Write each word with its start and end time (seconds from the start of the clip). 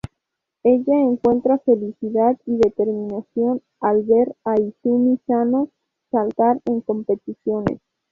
Ella 0.63 0.99
encuentra 0.99 1.59
felicidad 1.59 2.35
y 2.47 2.57
determinación 2.57 3.61
al 3.79 4.01
ver 4.01 4.35
a 4.43 4.59
Izumi 4.59 5.19
Sano 5.27 5.69
saltar 6.09 6.59
en 6.65 6.81
competiciones. 6.81 7.79